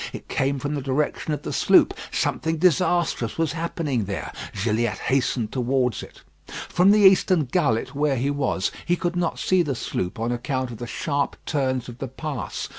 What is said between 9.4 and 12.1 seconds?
the sloop on account of the sharp turns of the